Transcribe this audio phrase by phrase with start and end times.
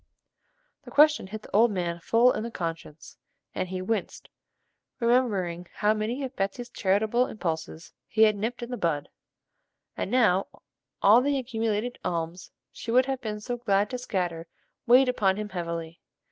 [0.83, 3.17] The question hit the old man full in the conscience,
[3.53, 4.29] and he winced,
[4.99, 9.09] remembering how many of Betsey's charitable impulses he had nipped in the bud,
[9.95, 10.47] and now
[11.03, 14.47] all the accumulated alms she would have been so glad to scatter
[14.87, 15.99] weighed upon him heavily.